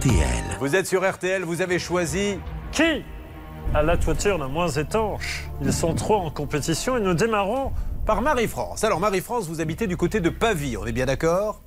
[0.00, 0.56] RTL.
[0.60, 2.38] Vous êtes sur RTL, vous avez choisi
[2.72, 3.04] Qui
[3.74, 5.50] a la toiture la moins étanche?
[5.60, 7.72] Ils sont trop en compétition et nous démarrons
[8.06, 8.82] par Marie-France.
[8.82, 11.62] Alors Marie-France, vous habitez du côté de Pavie, on est bien d'accord?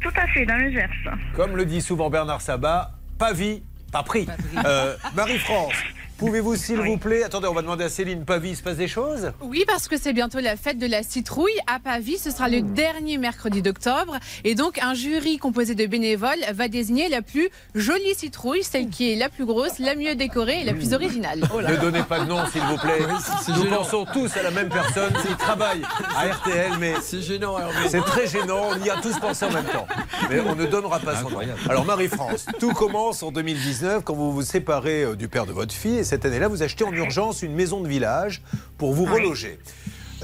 [0.00, 0.88] Tout à fait, dans le Gers.
[1.36, 2.90] Comme le dit souvent Bernard Sabat,
[3.20, 3.62] Pavie,
[3.92, 4.26] pas pris.
[4.64, 5.74] Euh, Marie-France,
[6.18, 8.88] pouvez-vous s'il vous plaît, attendez, on va demander à Céline Pavie, il se passe des
[8.88, 12.18] choses Oui, parce que c'est bientôt la fête de la citrouille à Pavie.
[12.18, 14.16] Ce sera le dernier mercredi d'octobre.
[14.44, 19.12] Et donc, un jury composé de bénévoles va désigner la plus jolie citrouille, celle qui
[19.12, 21.40] est la plus grosse, la mieux décorée et la plus originale.
[21.40, 23.00] Ne donnez pas de nom, s'il vous plaît.
[23.48, 25.82] Nous pensons tous à la même personne qui travaille
[26.16, 27.56] à RTL, mais C'est gênant,
[27.88, 28.70] c'est très gênant.
[28.70, 29.86] On y a tous pensé en même temps.
[30.30, 31.40] Mais on ne donnera pas son nom.
[31.68, 35.74] Alors, Marie-France, tout commence en 2019 quand vous vous séparez euh, du père de votre
[35.74, 36.04] fille.
[36.06, 38.40] Et cette année-là, vous achetez en urgence une maison de village
[38.78, 39.58] pour vous reloger.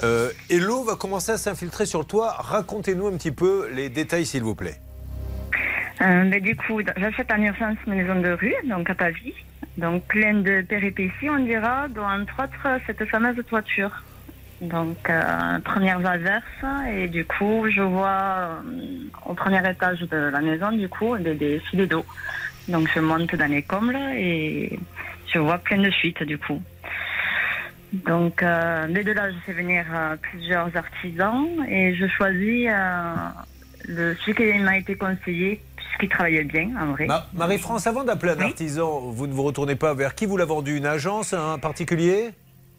[0.05, 2.37] Euh, et l'eau va commencer à s'infiltrer sur le toit.
[2.39, 4.77] Racontez-nous un petit peu les détails, s'il vous plaît.
[6.01, 9.35] Euh, mais du coup, j'achète en urgence une maison de rue, donc à Pavie.
[9.77, 14.05] Donc pleine de péripéties, on dira, dont entre autres cette fameuse toiture.
[14.61, 18.61] Donc euh, premières averses, et du coup, je vois euh,
[19.27, 22.07] au premier étage de la maison, du coup, des, des filets d'eau.
[22.69, 24.79] Donc je monte dans les combles et
[25.33, 26.63] je vois plein de fuites, du coup.
[27.93, 33.15] Donc, euh, dès de là, je fais venir euh, plusieurs artisans et je choisis euh,
[33.85, 37.07] le, celui qui m'a été conseillé, puisqu'il travaillait bien, en vrai.
[37.07, 38.45] Ma- Marie-France, avant d'appeler un Oui.
[38.45, 40.25] artisan, vous ne vous retournez pas vers qui?
[40.25, 42.31] Vous l'a vendu Une agence, un particulier?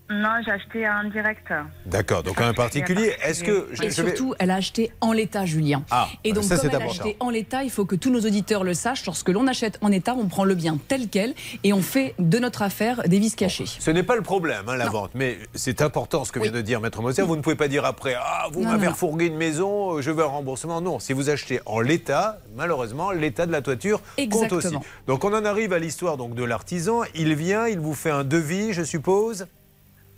[0.09, 1.47] Non, j'ai acheté en direct.
[1.85, 3.13] D'accord, donc un particulier.
[3.23, 3.69] Est-ce que.
[3.71, 5.83] je- Et je vais- surtout, elle a acheté en l'état, Julien.
[5.89, 7.03] Ah, et donc, ça, comme c'est elle a important.
[7.05, 9.05] acheté en l'état, il faut que tous nos auditeurs le sachent.
[9.05, 12.37] Lorsque l'on achète en état, on prend le bien tel quel et on fait de
[12.37, 13.65] notre affaire des vis cachées.
[13.65, 14.91] Ce n'est pas le problème, hein, la Non.
[14.91, 16.49] vente, mais c'est important ce que Oui.
[16.49, 17.21] vient de dire Maître Moser.
[17.23, 20.23] Vous ne pouvez pas dire après Ah, vous m'avez refourgué une maison, euh, je veux
[20.23, 20.81] un remboursement.
[20.81, 24.67] Non, si vous achetez en l'état, malheureusement, l'état de la toiture compte aussi.
[24.67, 24.83] Exactement.
[25.07, 27.01] Donc on en arrive à l'histoire donc de l'artisan.
[27.15, 29.47] Il vient, il vous fait un devis, je suppose?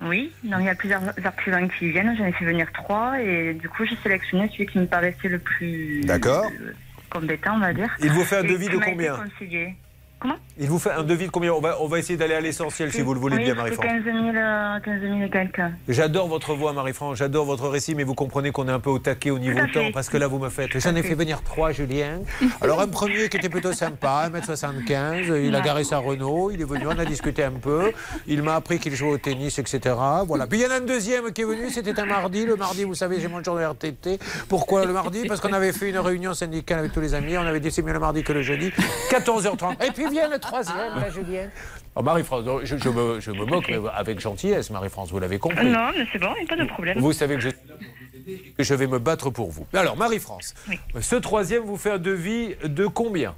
[0.01, 2.15] Oui, donc il y a plusieurs artisans qui viennent.
[2.17, 5.39] J'en ai fait venir trois et du coup, j'ai sélectionné celui qui me paraissait le
[5.39, 6.51] plus D'accord.
[6.61, 6.73] euh,
[7.09, 7.89] compétent, on va dire.
[8.01, 9.15] Il vous fait un devis de combien?
[9.15, 9.75] conseillé.
[10.25, 12.41] Comment Il vous fait un devis de combien on va, on va essayer d'aller à
[12.41, 13.85] l'essentiel si vous le voulez oui, bien, Marie-France.
[13.85, 15.61] 15 000, euh, 15 000 et quelques.
[15.87, 18.97] J'adore votre voix, Marie-France, j'adore votre récit, mais vous comprenez qu'on est un peu au
[18.97, 20.79] taquet au niveau temps, parce que là, vous me faites.
[20.79, 22.21] J'en ai fait venir trois, Julien.
[22.59, 26.65] Alors, un premier qui était plutôt sympa, 1m75, il a garé sa Renault, il est
[26.65, 27.91] venu, on a discuté un peu,
[28.25, 29.93] il m'a appris qu'il jouait au tennis, etc.
[30.25, 30.47] Voilà.
[30.47, 32.45] Puis il y en a un deuxième qui est venu, c'était un mardi.
[32.47, 34.17] Le mardi, vous savez, j'ai mon jour de RTT.
[34.49, 35.27] Pourquoi le mardi?
[35.27, 37.83] Parce qu'on avait fait une réunion syndicale avec tous les amis, on avait dit c'est
[37.83, 38.71] mieux le mardi que le jeudi.
[39.11, 39.85] 14h30.
[39.85, 41.49] Et puis vient le troisième, là, Julien.
[41.95, 45.65] Oh, Marie-France, je, je me, je me moque, mais avec gentillesse, Marie-France, vous l'avez compris.
[45.65, 46.99] Non, mais c'est bon, il n'y a pas de problème.
[46.99, 49.65] Vous savez que je, que je vais me battre pour vous.
[49.73, 50.79] Alors, Marie-France, Oui.
[51.01, 53.35] ce troisième vous fait un devis de combien?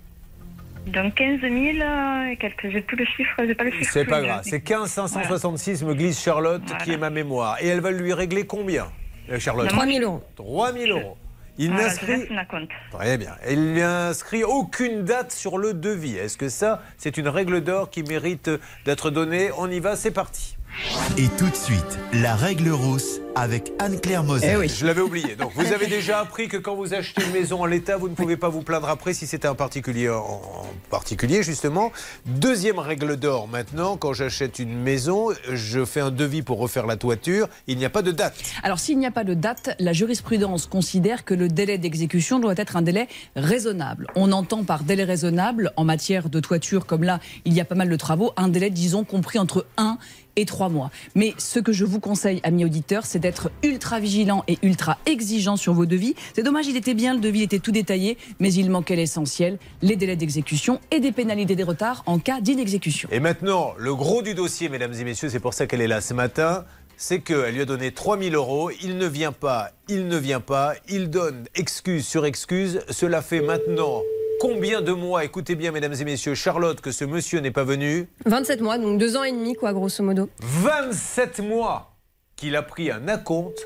[0.87, 2.69] Donc 15 000 euh, et quelques.
[2.69, 3.91] J'ai plus le chiffre, j'ai pas le chiffre.
[3.91, 4.41] C'est pas grave.
[4.45, 6.83] C'est 15 566, me glisse Charlotte, Voilà.
[6.85, 7.57] qui est ma mémoire.
[7.61, 8.87] Et elle va lui régler combien,
[9.29, 9.67] euh, Charlotte?
[9.67, 10.23] 3 000 euros.
[10.37, 11.17] 3 000 euros.
[11.57, 12.27] Il je n'inscrit.
[12.91, 13.35] Très bien.
[13.49, 16.15] Il n'inscrit aucune date sur le devis.
[16.15, 18.49] Est-ce que ça, c'est une règle d'or qui mérite
[18.85, 19.49] d'être donnée?
[19.57, 20.57] On y va, c'est parti.
[21.17, 24.51] Et tout de suite, la règle rousse avec Anne-Claire Moser.
[24.53, 24.69] Eh oui.
[24.69, 25.35] Je l'avais oublié.
[25.35, 28.13] Donc, vous avez déjà appris que quand vous achetez une maison en l'état, vous ne
[28.13, 30.41] pouvez pas vous plaindre après si c'était un particulier en
[30.89, 31.91] particulier, justement.
[32.25, 36.97] Deuxième règle d'or maintenant, quand j'achète une maison, je fais un devis pour refaire la
[36.97, 37.47] toiture.
[37.65, 38.35] Il n'y a pas de date.
[38.61, 42.55] Alors, s'il n'y a pas de date, la jurisprudence considère que le délai d'exécution doit
[42.57, 44.07] être un délai raisonnable.
[44.15, 47.75] On entend par délai raisonnable, en matière de toiture, comme là, il y a pas
[47.75, 49.97] mal de travaux, un délai, disons, compris entre 1
[50.37, 50.89] et 3 mois.
[51.15, 55.57] Mais ce que je vous conseille, amis auditeurs, c'est d'être ultra vigilant et ultra exigeant
[55.57, 56.15] sur vos devis.
[56.33, 59.97] C'est dommage, il était bien, le devis était tout détaillé, mais il manquait l'essentiel, les
[59.97, 63.09] délais d'exécution et des pénalités des retards en cas d'inexécution.
[63.11, 65.99] Et maintenant, le gros du dossier, mesdames et messieurs, c'est pour ça qu'elle est là
[65.99, 66.63] ce matin.
[66.99, 70.73] C'est qu'elle lui a donné 3000 euros, il ne vient pas, il ne vient pas,
[70.89, 72.79] il donne excuse sur excuse.
[72.89, 74.01] Cela fait maintenant
[74.39, 78.07] combien de mois, écoutez bien mesdames et messieurs, Charlotte, que ce monsieur n'est pas venu
[78.25, 80.29] 27 mois, donc deux ans et demi, quoi, grosso modo.
[80.39, 81.95] 27 mois
[82.35, 83.65] qu'il a pris un acompte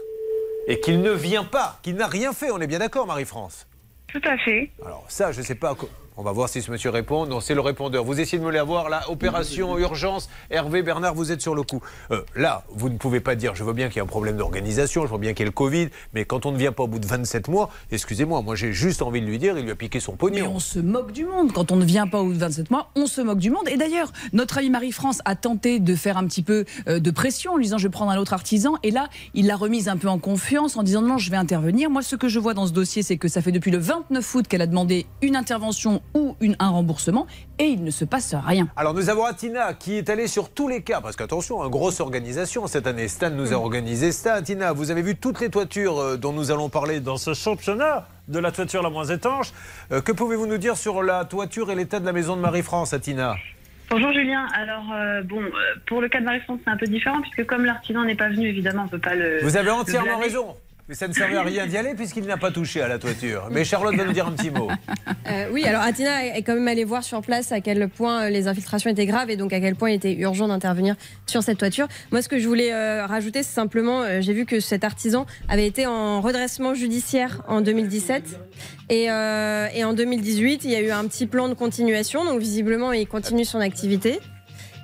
[0.67, 2.51] et qu'il ne vient pas, qu'il n'a rien fait.
[2.51, 3.67] On est bien d'accord, Marie-France?
[4.07, 4.71] Tout à fait.
[4.85, 5.75] Alors ça, je ne sais pas.
[6.17, 7.25] On va voir si ce monsieur répond.
[7.25, 8.03] Non, c'est le répondeur.
[8.03, 9.09] Vous essayez de me l'avoir là.
[9.09, 10.29] Opération urgence.
[10.49, 11.81] Hervé Bernard, vous êtes sur le coup.
[12.11, 13.55] Euh, là, vous ne pouvez pas dire.
[13.55, 15.03] Je veux bien qu'il y ait un problème d'organisation.
[15.03, 15.87] Je vois bien qu'il y ait le Covid.
[16.13, 19.01] Mais quand on ne vient pas au bout de 27 mois, excusez-moi, moi j'ai juste
[19.01, 20.51] envie de lui dire, il lui a piqué son Mais pognon.
[20.53, 21.53] on se moque du monde.
[21.53, 23.67] Quand on ne vient pas au bout de 27 mois, on se moque du monde.
[23.69, 27.53] Et d'ailleurs, notre amie Marie-France a tenté de faire un petit peu euh, de pression
[27.53, 28.73] en lui disant je vais prendre un autre artisan.
[28.83, 31.89] Et là, il l'a remise un peu en confiance en disant non, je vais intervenir.
[31.89, 34.35] Moi, ce que je vois dans ce dossier, c'est que ça fait depuis le 29
[34.35, 37.27] août qu'elle a demandé une intervention ou une, un remboursement
[37.59, 38.67] et il ne se passe rien.
[38.75, 41.99] Alors nous avons Atina qui est allée sur tous les cas, parce qu'attention, une grosse
[41.99, 43.07] organisation cette année.
[43.07, 44.33] Stan nous a organisé ça.
[44.35, 48.07] Atina, vous avez vu toutes les toitures euh, dont nous allons parler dans ce championnat
[48.27, 49.51] de la toiture la moins étanche,
[49.91, 52.93] Euh, que pouvez-vous nous dire sur la toiture et l'état de la maison de Marie-France,
[52.93, 53.35] Atina
[53.89, 54.45] Bonjour Julien.
[54.55, 55.41] Alors euh, bon,
[55.85, 58.47] pour le cas de Marie-France, c'est un peu différent puisque comme l'artisan n'est pas venu,
[58.47, 59.39] évidemment, on peut pas le.
[59.43, 60.55] Vous avez entièrement raison.
[60.89, 63.47] Mais ça ne servait à rien d'y aller puisqu'il n'a pas touché à la toiture.
[63.51, 64.69] Mais Charlotte va nous dire un petit mot.
[65.29, 68.29] Euh, oui, alors Atina est quand même allée voir sur place à quel point euh,
[68.29, 70.95] les infiltrations étaient graves et donc à quel point il était urgent d'intervenir
[71.27, 71.87] sur cette toiture.
[72.11, 75.67] Moi, ce que je voulais euh, rajouter, c'est simplement, j'ai vu que cet artisan avait
[75.67, 78.39] été en redressement judiciaire en 2017
[78.91, 82.41] et, euh, et en 2018, il y a eu un petit plan de continuation, donc
[82.41, 84.19] visiblement, il continue son activité.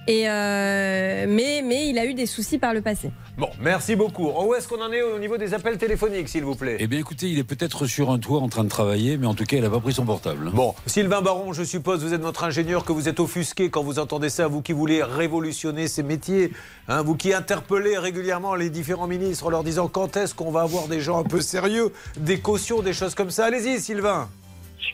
[0.07, 3.11] Et euh, mais, mais il a eu des soucis par le passé.
[3.37, 4.29] Bon, merci beaucoup.
[4.29, 6.77] Où est-ce qu'on en est au niveau des appels téléphoniques, s'il vous plaît?
[6.79, 9.33] Eh bien, écoutez, il est peut-être sur un toit en train de travailler, mais en
[9.33, 10.49] tout cas, il n'a pas pris son portable.
[10.53, 13.99] Bon, Sylvain Baron, je suppose, vous êtes notre ingénieur, que vous êtes offusqué quand vous
[13.99, 16.51] entendez ça, vous qui voulez révolutionner ces métiers,
[16.87, 20.61] hein, vous qui interpellez régulièrement les différents ministres en leur disant quand est-ce qu'on va
[20.61, 23.45] avoir des gens un peu sérieux, des cautions, des choses comme ça.
[23.45, 24.29] Allez-y, Sylvain.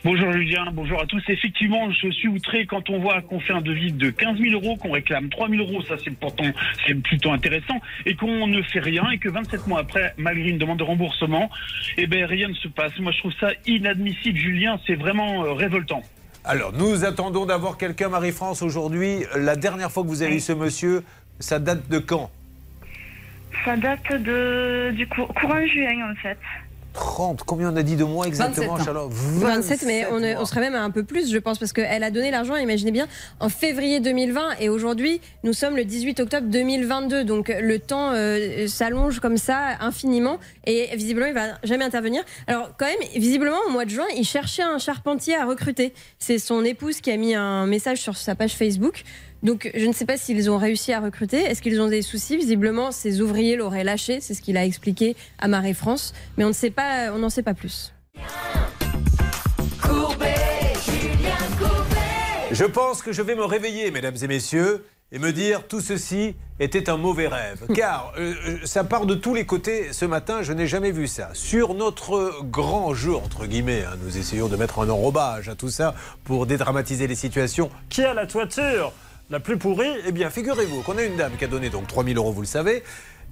[0.02, 1.22] Bonjour Julien, bonjour à tous.
[1.28, 4.76] Effectivement, je suis outré quand on voit qu'on fait un devis de 15 000 euros,
[4.76, 6.44] qu'on réclame 3 000 euros, ça c'est pourtant
[6.86, 10.58] c'est plutôt intéressant, et qu'on ne fait rien et que 27 mois après, malgré une
[10.58, 11.50] demande de remboursement,
[11.96, 12.98] eh ben rien ne se passe.
[12.98, 16.02] Moi je trouve ça inadmissible, Julien, c'est vraiment euh, révoltant.
[16.46, 19.20] Alors, nous attendons d'avoir quelqu'un, Marie-France, aujourd'hui.
[19.34, 21.02] La dernière fois que vous avez eu ce monsieur,
[21.40, 22.30] ça date de quand?
[23.64, 26.36] Ça date de du cou- courant juin en fait.
[26.94, 27.42] 30.
[27.44, 28.84] Combien on a dit de mois exactement, 27 ans.
[28.84, 29.12] Charlotte?
[29.12, 32.10] 27, mais on, on serait même à un peu plus, je pense, parce qu'elle a
[32.10, 33.06] donné l'argent, imaginez bien,
[33.40, 37.24] en février 2020 et aujourd'hui, nous sommes le 18 octobre 2022.
[37.24, 42.22] Donc le temps euh, s'allonge comme ça infiniment et visiblement, il va jamais intervenir.
[42.46, 45.92] Alors quand même, visiblement, au mois de juin, il cherchait un charpentier à recruter.
[46.18, 49.02] C'est son épouse qui a mis un message sur sa page Facebook.
[49.44, 51.36] Donc je ne sais pas s'ils ont réussi à recruter.
[51.36, 52.38] Est-ce qu'ils ont des soucis?
[52.38, 54.20] Visiblement, ces ouvriers l'auraient lâché.
[54.20, 56.14] C'est ce qu'il a expliqué à Marie-France.
[56.38, 57.92] Mais on ne sait pas, on n'en sait pas plus.
[62.50, 66.36] Je pense que je vais me réveiller, mesdames et messieurs, et me dire tout ceci
[66.60, 67.66] était un mauvais rêve.
[67.74, 71.06] Car euh, euh, ça part de tous les côtés ce matin, je n'ai jamais vu
[71.06, 71.30] ça.
[71.34, 75.68] Sur notre grand jeu, entre guillemets, hein, nous essayons de mettre un enrobage à tout
[75.68, 75.94] ça
[76.24, 77.70] pour dédramatiser les situations.
[77.90, 78.92] qui a la toiture?
[79.30, 82.16] La plus pourrie Eh bien, figurez-vous qu'on a une dame qui a donné donc 3000
[82.16, 82.82] euros, vous le savez,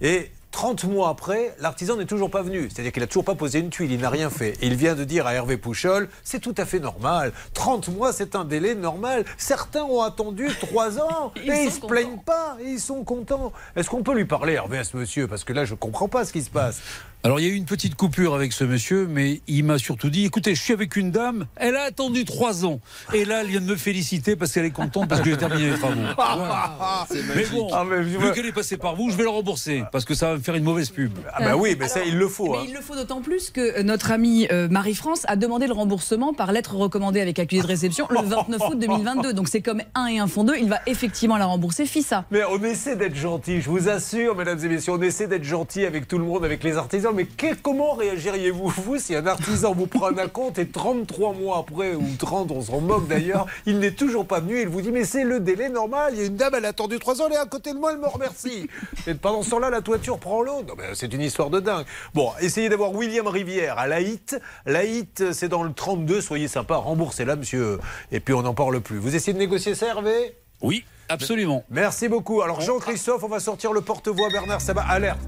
[0.00, 2.68] et 30 mois après, l'artisan n'est toujours pas venu.
[2.68, 4.50] C'est-à-dire qu'il n'a toujours pas posé une tuile, il n'a rien fait.
[4.60, 7.32] Et il vient de dire à Hervé Pouchol, c'est tout à fait normal.
[7.54, 9.24] 30 mois, c'est un délai normal.
[9.38, 13.52] Certains ont attendu 3 ans Ils et ils se plaignent pas, et ils sont contents.
[13.76, 15.26] Est-ce qu'on peut lui parler, Hervé, à ce monsieur?
[15.26, 16.80] Parce que là, je ne comprends pas ce qui se passe.
[17.24, 20.10] Alors, il y a eu une petite coupure avec ce monsieur, mais il m'a surtout
[20.10, 22.80] dit écoutez, je suis avec une dame, elle a attendu trois ans.
[23.14, 25.70] Et là, elle vient de me féliciter parce qu'elle est contente parce que j'ai terminé
[25.70, 26.00] les travaux.
[26.16, 27.06] Voilà.
[27.36, 29.84] Mais bon, Ah, mais je- vu qu'elle est passée par vous, je vais la rembourser
[29.92, 31.12] parce que ça va me faire une mauvaise pub.
[31.32, 32.50] Ah bah oui, mais ça, il le faut.
[32.50, 32.64] Mais hein.
[32.66, 36.34] il le faut d'autant plus que euh, notre amie euh, Marie-France a demandé le remboursement
[36.34, 39.32] par lettre recommandée avec accusé de réception le 29 août 2022.
[39.32, 40.56] Donc c'est comme un et un font deux.
[40.60, 41.86] Il va effectivement la rembourser.
[41.86, 42.24] FISA.
[42.32, 45.84] Mais on essaie d'être gentil, je vous assure, mesdames et messieurs, on essaie d'être gentil
[45.84, 47.11] avec tout le monde, avec les artisans.
[47.12, 51.58] Mais que- comment réagiriez-vous, vous, si un artisan vous prend un compte et 33 mois
[51.58, 54.90] après, ou 30, on s'en moque d'ailleurs, il n'est toujours pas venu, il vous dit,
[54.92, 57.24] mais c'est le délai normal, il y a une dame, elle a attendu 3 ans,
[57.28, 58.68] elle est à côté de moi, elle me remercie.
[59.06, 60.62] Et pendant ce temps-là, la toiture prend l'eau.
[60.66, 61.84] Non, mais c'est une histoire de dingue.
[62.14, 64.38] Bon, essayez d'avoir William Rivière à Laït.
[64.66, 67.78] Laït, c'est dans le 32, soyez sympa, remboursez-la, monsieur.
[68.10, 68.98] Et puis on n'en parle plus.
[68.98, 70.36] Vous essayez de négocier ça, Hervé?
[70.60, 71.64] Oui, absolument.
[71.70, 72.42] Merci beaucoup.
[72.42, 74.84] Alors Jean-Christophe, on va sortir le porte-voix Bernard Sabat.
[74.88, 75.18] Alerte.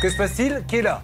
[0.00, 0.64] Que se passe-t-il?
[0.66, 1.02] Qui est là?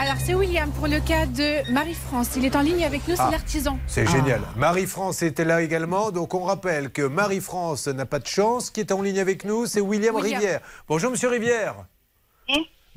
[0.00, 2.28] Alors c'est William pour le cas de Marie-France.
[2.36, 3.30] Il est en ligne avec nous, c'est Ah.
[3.32, 3.78] l'artisan.
[3.88, 4.40] C'est génial.
[4.56, 6.12] Marie-France était là également.
[6.12, 8.70] Donc on rappelle que Marie-France n'a pas de chance.
[8.70, 10.38] Qui est en ligne avec nous C'est William, William.
[10.40, 10.60] Rivière.
[10.88, 11.74] Bonjour Monsieur Rivière.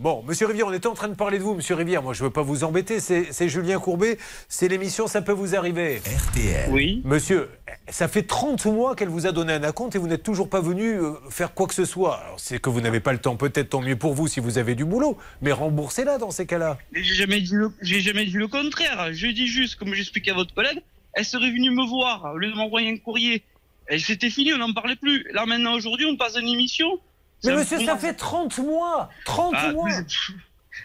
[0.02, 2.02] Bon, Monsieur Rivière, on était en train de parler de vous, Monsieur Rivière.
[2.02, 3.00] Moi, je ne veux pas vous embêter.
[3.00, 4.18] C'est Julien Courbet.
[4.50, 5.98] C'est l'émission Ça peut vous arriver.
[5.98, 6.72] RTL.
[6.72, 7.04] Oui.
[7.06, 7.50] Monsieur,
[7.88, 10.60] ça fait 30 mois qu'elle vous a donné un acompte et vous n'êtes toujours pas
[10.60, 12.16] venu euh, faire quoi que ce soit.
[12.16, 14.58] Alors, c'est que vous n'avez pas le temps, peut-être tant mieux pour vous si vous
[14.58, 16.80] avez du boulot, mais remboursez-la dans ces cas-là.
[16.94, 19.10] Mais J'ai jamais dit le, j'ai jamais dit le contraire.
[19.14, 20.82] Je dis juste, comme j'expliquais à votre collègue,
[21.14, 23.44] elle serait venue me voir au lieu de m'envoyer un courrier.
[23.88, 25.28] Et c'était fini, on n'en parlait plus.
[25.32, 27.00] Là maintenant aujourd'hui, on passe à une émission.
[27.44, 29.90] Mais monsieur, ça fait 30 mois 30 Ah, mois.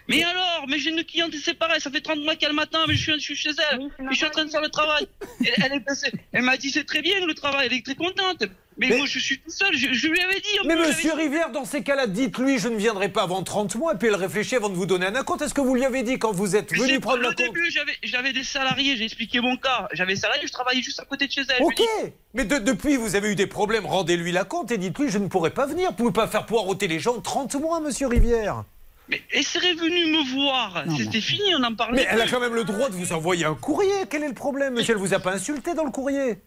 [0.07, 3.01] mais- alors, mais j'ai une cliente, pareil, ça fait 30 mois qu'elle m'attend, mais je
[3.03, 3.79] suis, je suis chez elle,
[4.11, 5.07] je suis en train de faire le travail.
[5.41, 7.95] Elle, elle est passée- elle m'a dit c'est très bien le travail, elle est très
[7.95, 8.43] contente.
[8.79, 10.59] Mais, Mais- moi je suis tout seul, je, je lui avais dit.
[10.65, 13.97] Mais monsieur Rivière, dans ces cas-là, dites-lui, je ne viendrai pas avant 30 mois, et
[13.97, 15.41] puis elle réfléchit avant de vous donner un acompte.
[15.41, 17.71] Est-ce que vous lui avez dit quand vous êtes venu prendre Au la compte début,
[18.03, 19.87] j'avais, des salariés, j'ai expliqué mon cas.
[19.93, 21.63] J'avais des salariés, je travaillais juste à côté de chez elle.
[21.63, 21.81] Ok,
[22.35, 25.27] mais de- depuis vous avez eu des problèmes, rendez-lui la compte et dites-lui je ne
[25.27, 25.89] pourrai pas venir.
[25.89, 28.63] Vous pouvez pas faire poireauter les gens 30 mois, monsieur Rivière.
[29.09, 30.83] mais elle serait venue me voir.
[30.85, 32.01] Non, C'était fini, on en parlait.
[32.03, 33.91] Mais elle a quand même le droit de vous envoyer un courrier.
[34.09, 34.93] Quel est le problème, monsieur?
[34.93, 36.37] Elle vous a pas insulté dans le courrier?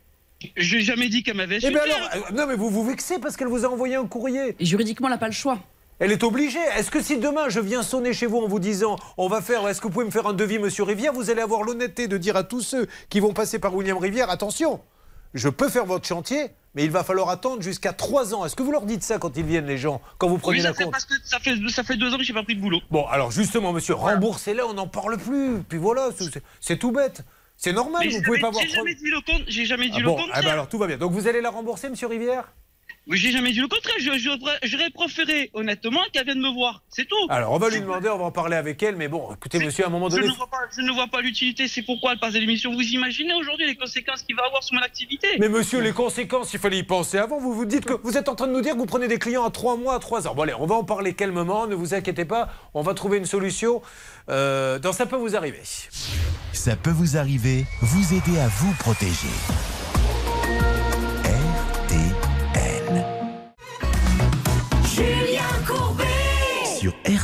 [0.57, 1.93] Je n'ai jamais dit qu'elle m'avait Eh bien insulté.
[1.93, 4.57] alors, euh, non mais vous vous vexez parce qu'elle vous a envoyé un courrier.
[4.59, 5.59] Et juridiquement, elle n'a pas le choix.
[5.99, 6.59] Elle est obligée.
[6.79, 9.69] Est-ce que si demain je viens sonner chez vous en vous disant on va faire,
[9.69, 12.17] est-ce que vous pouvez me faire un devis, monsieur Rivière, vous allez avoir l'honnêteté de
[12.17, 14.81] dire à tous ceux qui vont passer par William Rivière attention,
[15.35, 18.47] je peux faire votre chantier, mais il va falloir attendre jusqu'à 3 ans.
[18.47, 20.65] Est-ce que vous leur dites ça quand ils viennent, les gens, quand vous prenez Oui,
[20.65, 22.61] la compte parce que ça fait, ça fait deux ans que j'ai pas pris de
[22.63, 22.81] boulot.
[22.91, 25.59] Bon, alors justement, monsieur, remboursez-la, on n'en parle plus.
[25.69, 26.09] Puis voilà,
[26.61, 27.23] c'est tout bête.
[27.63, 28.65] C'est normal, Mais vous pouvez pas avoir.
[28.65, 29.43] J'ai jamais dit le compte.
[29.47, 30.35] J'ai jamais dit Ah le bon, contraire.
[30.35, 30.97] ah bah alors tout va bien.
[30.97, 32.55] Donc vous allez la rembourser, monsieur Rivière?
[33.07, 33.97] Oui, j'ai jamais dit le contraire.
[34.63, 36.83] J'aurais préféré, honnêtement, qu'elle vienne me voir.
[36.89, 37.17] C'est tout.
[37.29, 39.85] Alors on va lui demander, on va en parler avec elle, mais bon, écoutez, monsieur,
[39.85, 40.27] à un moment donné.
[40.27, 41.69] je ne vois pas l'utilité.
[41.69, 42.73] C'est pourquoi elle passe à l'émission.
[42.73, 46.55] Vous imaginez aujourd'hui les conséquences qu'il va avoir sur mon activité Mais monsieur, les conséquences,
[46.55, 47.39] il fallait y penser avant.
[47.41, 49.19] Vous vous dites que vous êtes en train de nous dire que vous prenez des
[49.19, 50.35] clients à 3 mois, à 3 ans.
[50.35, 52.49] Bon, allez, on va en parler calmement, ne vous inquiétez pas.
[52.73, 53.83] On va trouver une solution.
[54.31, 55.61] Euh, dans Ça peut vous arriver.
[56.61, 59.70] Ça peut vous arriver, vous aider à vous protéger.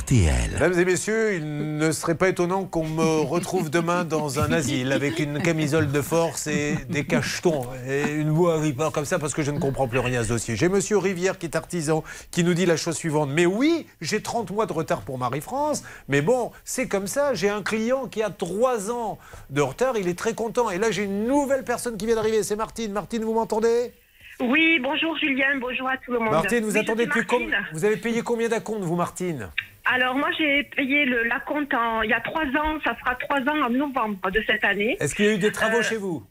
[0.06, 0.52] RTL.
[0.52, 4.92] Mesdames et messieurs, il ne serait pas étonnant qu'on me retrouve demain dans un asile
[4.92, 9.34] avec une camisole de force et des cachetons et une voix ripard comme ça parce
[9.34, 10.54] que je ne comprends plus rien à ce dossier.
[10.54, 13.30] J'ai monsieur Rivière qui est artisan qui nous dit la chose suivante.
[13.32, 17.34] Mais oui, j'ai 30 mois de retard pour Marie-France, mais bon, c'est comme ça.
[17.34, 19.18] J'ai un client qui a 3 ans
[19.50, 20.70] de retard, il est très content.
[20.70, 22.92] Et là, j'ai une nouvelle personne qui vient d'arriver, c'est Martine.
[22.92, 23.92] Martine, vous m'entendez?
[24.40, 26.30] Oui, bonjour Julien, bonjour à tout le monde.
[26.32, 27.68] Martine, vous Oui, attendez je suis depuis com- Martine.
[27.72, 29.50] Vous avez payé combien d'acomptes, vous, Martine?
[29.86, 33.14] Alors moi j'ai payé le, la compte en- il y a trois ans, ça fera
[33.14, 34.96] trois ans en novembre de cette année.
[35.00, 36.26] Est-ce qu'il y a eu des travaux Euh, chez vous?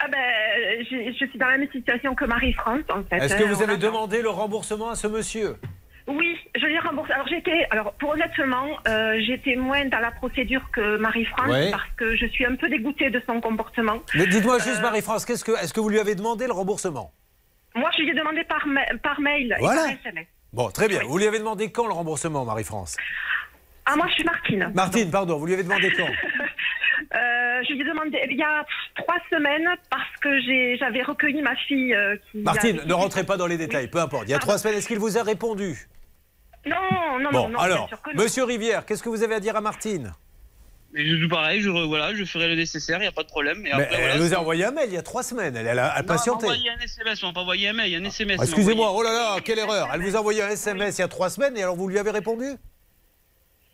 [0.00, 0.18] Ah ben,
[0.90, 3.16] je suis dans la même situation que Marie-France en fait.
[3.18, 3.86] Est-ce que hein, vous on avez attend.
[3.86, 5.54] demandé le remboursement à ce monsieur?
[6.06, 7.12] Oui, je l'ai remboursé.
[7.12, 11.70] Alors j'étais, alors pour honnêtement, euh, j'étais moins dans la procédure que Marie-France Ouais.
[11.70, 14.02] parce que je suis un peu dégoûtée de son comportement.
[14.14, 17.10] Mais dites-moi juste, Euh, Marie-France, qu'est-ce que, est-ce que vous lui avez demandé le remboursement?
[17.74, 19.82] Moi je lui ai demandé par, ma- par mail Voilà.
[19.90, 20.26] et par SMS.
[20.52, 21.00] Bon, très bien.
[21.04, 22.96] Vous lui avez demandé quand le remboursement, Marie-France?
[23.86, 24.70] Ah moi je suis Martine.
[24.74, 26.06] Martine, pardon, vous lui avez demandé quand?
[27.12, 28.64] Euh, je lui ai demandé il y a
[28.96, 32.38] trois semaines parce que j'ai- j'avais recueilli ma fille euh, qui.
[32.38, 34.24] Martine, ne rentrez pas dans les détails, peu importe.
[34.26, 35.76] Il y a trois semaines, est-ce qu'il vous a répondu?
[36.66, 36.76] Non,
[37.20, 37.58] non, Bon, non, non.
[37.58, 38.22] alors, bien sûr que non.
[38.22, 40.12] monsieur Rivière, qu'est-ce que vous avez à dire à Martine?
[40.92, 43.58] Mais je pareil, je, voilà, je ferai le nécessaire, il n'y a pas de problème.
[43.60, 45.56] Et Mais après, Elle voilà, vous a envoyé un mail il y a trois semaines,
[45.56, 46.44] elle, elle a, elle a Non, elle m'a patienté.
[46.46, 48.38] envoyé un SMS, on m'a pas envoyé un mail, il y a un SMS.
[48.40, 51.04] Ah, Excusez-moi, oh là là, quelle erreur Elle vous a envoyé un SMS il y
[51.04, 52.46] a trois semaines et alors vous lui avez répondu?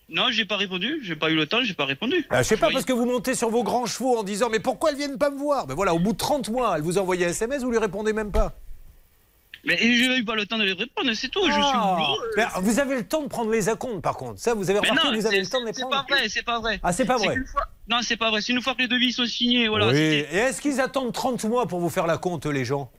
[0.08, 2.26] Non, j'ai pas répondu, j'ai pas eu le temps, j'ai pas répondu.
[2.30, 4.58] Ah, Je sais pas, parce que vous montez sur vos grands chevaux en disant Mais
[4.58, 5.66] pourquoi elles viennent pas me voir?
[5.66, 7.78] Ben voilà, au bout de 30 mois, elle vous a envoyé un SMS, vous lui
[7.78, 8.54] répondez même pas.
[9.64, 11.44] Mais je n'ai eu pas le temps de les répondre, c'est tout.
[11.46, 12.60] Je suis Ah.
[12.60, 14.38] vous avez le temps de prendre les acomptes, par contre.
[14.40, 16.06] Ça, vous avez remarqué non, que vous avez c'est- le temps de les c'est prendre.
[16.06, 16.80] pas vrai, c'est pas vrai.
[16.82, 17.36] Ah, c'est pas vrai.
[17.46, 18.40] fois- Non, c'est pas vrai.
[18.40, 19.88] C'est une fois que les devis sont signés, voilà.
[19.88, 19.98] oui.
[19.98, 22.90] Et est-ce qu'ils attendent 30 mois pour vous faire la compte, les gens?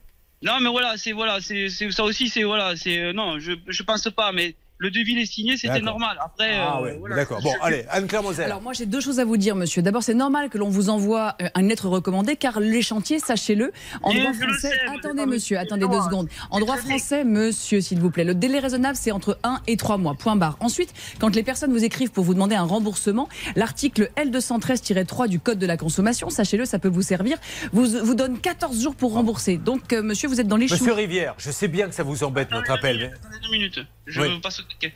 [0.42, 3.52] Non, mais voilà, c'est voilà, c'est c'est- ça aussi, c'est voilà, c'est euh, non, je
[3.68, 5.84] je pense pas, mais le devis est signé, c'était D'accord.
[6.00, 6.18] normal.
[6.20, 7.14] Après, Ah euh, ouais, voilà.
[7.14, 7.40] d'accord.
[7.40, 8.42] Bon, allez, Anne-Claire Moser.
[8.42, 9.80] Alors moi j'ai deux choses à vous dire monsieur.
[9.80, 13.72] D'abord c'est normal que l'on vous envoie euh, une lettre recommandée car les chantiers, sachez-le,
[14.02, 14.70] en droit français...
[14.70, 16.28] sais, attendez monsieur, attendez non, deux secondes.
[16.50, 19.98] En droit français, monsieur s'il vous plaît, le délai raisonnable c'est entre 1 et 3
[19.98, 20.56] mois, point barre.
[20.58, 25.58] Ensuite, quand les personnes vous écrivent pour vous demander un remboursement, l'article L213-3 du Code
[25.60, 27.38] de la consommation, sachez-le, ça peut vous servir,
[27.72, 29.58] vous, vous donne 14 jours pour rembourser.
[29.58, 30.74] Donc euh, monsieur, vous êtes dans les choux.
[30.74, 32.98] Monsieur Rivière, je sais bien que ça vous embête, notre appel.
[32.98, 33.80] mais- deux minutes.
[34.06, 34.40] Je Oui.
[34.68, 34.92] ticket.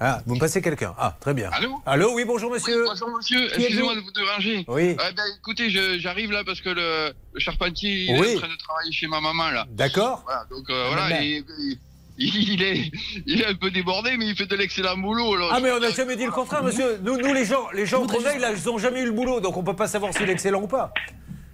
[0.00, 0.94] Ah, vous me passez quelqu'un.
[0.96, 1.50] Ah, très bien.
[1.52, 2.84] Allô Allô, oui, bonjour, monsieur.
[2.84, 4.64] Bonjour monsieur, excusez-moi de vous déranger.
[4.68, 4.90] Oui.
[5.00, 8.26] Euh, ben, écoutez, j'arrive là parce que le, le charpentier il Oui.
[8.28, 9.66] est en train de travailler chez ma maman là.
[9.70, 10.22] D'accord.
[10.24, 11.20] Voilà, donc euh, Ah, voilà, maman.
[11.20, 11.78] et- et-
[12.20, 12.90] il, est,
[13.26, 15.36] il est un peu débordé, mais il fait de l'excellent boulot.
[15.52, 16.98] Ah mais on n'a jamais dit le contraire, monsieur.
[17.02, 19.56] Nous, nous les gens, les gens qu'on a, ils n'ont jamais eu le boulot, donc
[19.56, 20.92] on peut pas savoir s'il est excellent ou pas.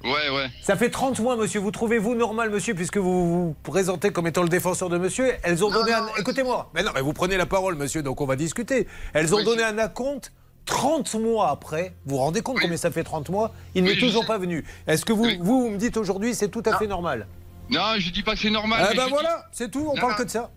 [0.05, 0.51] Ouais, ouais.
[0.63, 1.61] Ça fait 30 mois, monsieur.
[1.61, 5.65] Vous trouvez-vous normal, monsieur, puisque vous vous présentez comme étant le défenseur de monsieur Elles
[5.65, 6.05] ont Non, donné non, un...
[6.07, 6.13] ouais.
[6.19, 6.71] Écoutez-moi.
[6.75, 8.87] Mais non, mais vous prenez la parole, monsieur, donc on va discuter.
[9.15, 10.33] Elles ont Oui, donné un acompte
[10.67, 11.95] 30 mois après.
[12.07, 12.63] Vous vous rendez compte Oui.
[12.63, 13.53] combien ça fait 30 mois?
[13.75, 14.29] Il Oui, n'est toujours sais.
[14.29, 14.65] pas venu.
[14.87, 15.39] Est-ce que vous, Oui.
[15.41, 16.79] vous, vous me dites aujourd'hui c'est tout à Non.
[16.79, 17.27] fait normal?
[17.71, 18.81] Non, je dis pas que c'est normal.
[18.83, 20.19] Ah mais ben je voilà, c'est tout, on Non, parle non.
[20.19, 20.51] que de ça.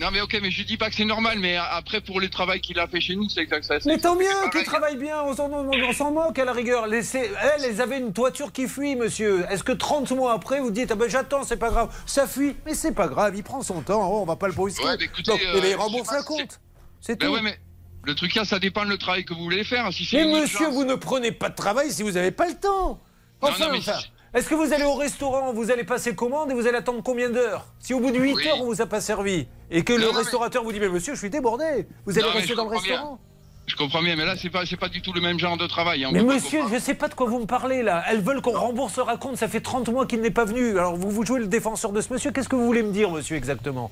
[0.00, 2.60] Non, mais ok, mais je dis pas que c'est normal, mais après, pour le travail
[2.60, 3.76] qu'il a fait chez nous, c'est que ça.
[3.84, 4.64] Mais tant mieux qu'il pareil.
[4.64, 6.86] travaille bien, on s'en, moque à la rigueur.
[6.88, 9.44] Laissez, elle, elles avaient une toiture qui fuit, monsieur.
[9.48, 11.94] Est-ce que 30 mois après, vous dites, ah ben j'attends, c'est pas grave.
[12.06, 14.54] Ça fuit, mais c'est pas grave, il prend son temps, oh, on va pas le
[14.54, 14.82] brusquer.
[14.84, 16.58] Ouais, mais écoutez, Donc, euh, et les je rembourse la compte.
[17.00, 17.34] C'est Ben tout.
[17.34, 17.58] ouais, mais
[18.04, 19.92] le truc là, ça dépend le travail que vous voulez faire.
[19.92, 22.54] Si Mais monsieur, urgence- vous ne prenez pas de travail si vous n'avez pas le
[22.58, 23.00] temps.
[23.40, 26.50] Enfin, non, mais enfin, si- est-ce que vous allez au restaurant, vous allez passer commande
[26.50, 28.48] et vous allez attendre combien d'heures Si au bout de 8 Oui.
[28.48, 30.88] heures, on vous a pas servi et que le Non, mais- restaurateur vous dit, mais
[30.88, 32.80] monsieur, je suis débordé, vous allez Non, rester dans le bien.
[32.80, 33.18] restaurant
[33.66, 36.04] Je comprends bien, mais là, c'est pas, pas du tout le même genre de travail.
[36.04, 36.10] hein.
[36.12, 38.02] Mais monsieur, je sais pas de quoi vous me parlez là.
[38.08, 40.78] Elles veulent qu'on rembourse le raconte, ça fait 30 mois qu'il n'est pas venu.
[40.78, 43.10] Alors vous vous jouez le défenseur de ce monsieur, qu'est-ce que vous voulez me dire,
[43.10, 43.90] monsieur, exactement?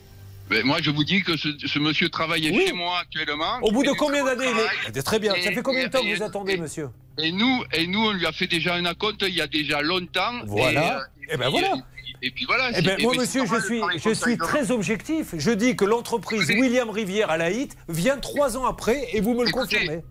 [0.51, 2.67] Mais moi, je vous dis que ce, ce monsieur travaille Oui.
[2.67, 3.59] chez moi actuellement.
[3.63, 4.47] Au bout de combien d'années
[4.95, 6.57] est- Très bien, ça Et- fait combien de et- temps que et- vous attendez, et-
[6.57, 6.89] monsieur
[7.19, 9.81] Et nous, et nous, on lui a fait déjà un acompte il y a déjà
[9.81, 10.41] longtemps.
[10.47, 10.83] Voilà.
[10.83, 11.75] Et, euh, Eh ben puis, voilà.
[12.23, 12.71] Et puis, et voilà.
[12.75, 15.29] Eh et moi, monsieur, je suis, je ça, suis très objectif.
[15.39, 16.49] Je dis que l'entreprise.
[16.51, 20.03] William Rivière à la HIT vient trois ans après et vous me le Écoutez, confirmez.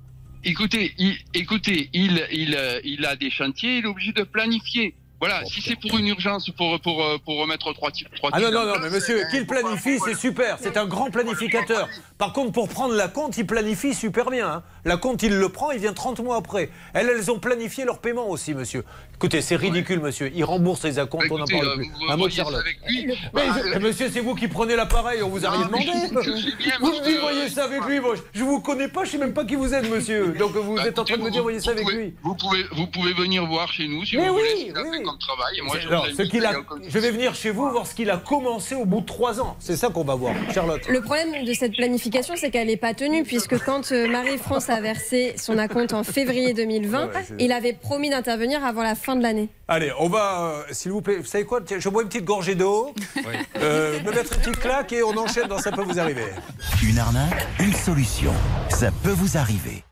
[0.45, 4.95] Écoutez, il, écoutez, il, il, euh, il a des chantiers, il est obligé de planifier.
[5.19, 8.07] Voilà, si c'est pour une urgence, pour, pour, euh, pour remettre trois tirs.
[8.15, 10.57] Trois Ah non, non, non, mais monsieur, qu'il planifie, c'est super.
[10.61, 11.89] C'est un grand planificateur.
[12.17, 14.47] Par contre, pour prendre la compte, il planifie super bien.
[14.49, 14.63] hein.
[14.85, 16.69] La compte, il le prend, il vient 30 mois après.
[16.93, 18.83] Elles, elles ont planifié leur paiement aussi, monsieur.
[19.15, 20.31] Écoutez, c'est ridicule, monsieur.
[20.33, 21.89] Il rembourse les acomptes, on n'en parle euh, plus.
[21.89, 22.61] vous Un mot de Charlotte.
[22.61, 23.05] avec lui.
[23.07, 23.41] Mais, Bah,
[23.73, 25.85] je- monsieur, c'est vous qui prenez l'appareil, on vous a rien demandé.
[26.79, 27.99] Vous me dites, que- voyez ça avec lui.
[27.99, 30.29] Moi, je vous connais pas, je sais même pas qui vous êtes, monsieur.
[30.39, 32.13] Donc vous bah, êtes en train de me dire, vous- voyez ça avec lui.
[32.23, 35.17] Vous pouvez, vous pouvez venir voir chez nous si Mais vous oui, voulez oui, comme
[35.19, 35.59] travail.
[35.65, 36.53] Moi, je, ce qu'il a,
[36.87, 39.57] je vais venir chez vous voir ce qu'il a commencé au bout de trois ans.
[39.59, 40.81] C'est ça qu'on va voir, Charlotte.
[40.87, 44.78] Le problème de cette planification, c'est qu'elle n'est pas tenue, puisque quand euh, Marie-France a
[44.81, 48.95] versé son acompte en février 2020, Ouais, ouais, je- il avait promis d'intervenir avant la
[48.95, 49.49] fin de l'année.
[49.67, 52.25] Allez, on va, euh, s'il vous plaît, vous savez quoi Tiens, Je bois une petite
[52.25, 52.93] gorgée d'eau,
[53.61, 56.25] euh, me mettre une petite claque et on enchaîne dans Ça peut vous arriver.
[56.83, 58.33] Une arnaque, une solution.
[58.69, 59.83] Ça peut vous arriver.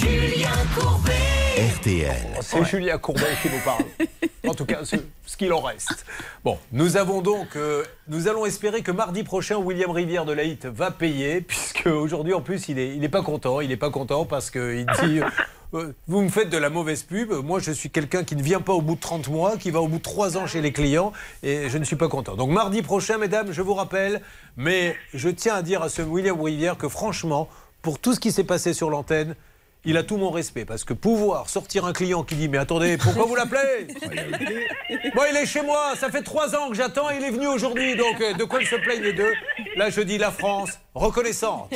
[0.00, 1.12] Julien Courbet.
[1.56, 2.16] RTL.
[2.40, 3.84] C'est Julien Courbet qui nous parle.
[4.46, 6.04] En tout cas, ce, ce qu'il en reste.
[6.44, 10.66] Bon, nous avons donc, euh, nous allons espérer que mardi prochain, William Rivière de Laït
[10.66, 13.62] va payer, puisque aujourd'hui, en plus, il est, il est pas content.
[13.62, 15.20] Il est pas content parce qu'il dit.
[15.74, 17.32] euh, vous me faites de la mauvaise pub.
[17.32, 19.80] Moi, je suis quelqu'un qui ne vient pas au bout de 30 mois, qui va
[19.80, 21.12] au bout de 3 ans chez les clients,
[21.42, 22.36] et je ne suis pas content.
[22.36, 24.20] Donc, mardi prochain, mesdames, je vous rappelle,
[24.58, 27.48] mais je tiens à dire à ce William Rivière que franchement,
[27.80, 29.36] pour tout ce qui s'est passé sur l'antenne,
[29.84, 32.96] il a tout mon respect parce que pouvoir sortir un client qui dit mais attendez
[32.96, 33.88] pourquoi vous l'appelez?
[35.14, 37.96] Moi il est chez moi ça fait trois ans que j'attends il est venu aujourd'hui
[37.96, 39.32] donc euh, de quoi il se plaignent les deux?
[39.76, 41.72] Là je dis la France reconnaissante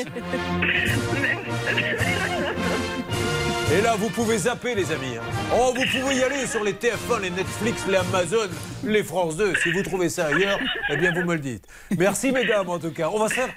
[3.70, 5.16] Et là, vous pouvez zapper, les amis.
[5.18, 5.22] hein.
[5.54, 8.48] Oh, vous pouvez y aller sur les TF1, les Netflix, les Amazon,
[8.82, 9.54] les France 2.
[9.56, 11.66] Si vous trouvez ça ailleurs, eh bien, vous me le dites.
[11.98, 13.10] Merci, mesdames, en tout cas.
[13.12, 13.48] On va se faire.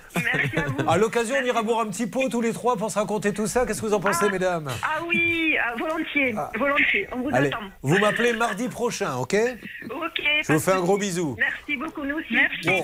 [0.85, 3.47] À l'occasion, on ira boire un petit pot tous les trois pour se raconter tout
[3.47, 3.65] ça.
[3.65, 4.69] Qu'est-ce que vous en pensez, mesdames?
[4.83, 7.07] Ah oui, ah, volontiers, volontiers.
[7.13, 7.59] On vous Allez, attend.
[7.81, 9.35] vous m'appelez mardi prochain, ok?
[9.89, 10.21] Ok.
[10.45, 11.37] Je vous fais un gros bisou.
[11.39, 12.33] Merci beaucoup, nous aussi.
[12.33, 12.67] Merci.
[12.67, 12.83] Bon.